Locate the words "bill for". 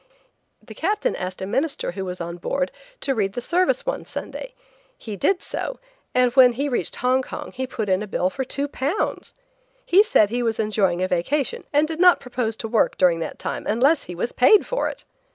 8.07-8.43